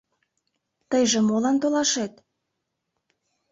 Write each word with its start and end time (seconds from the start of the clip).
Тыйже 0.89 1.19
молан 1.27 1.55
толашет? 1.61 2.13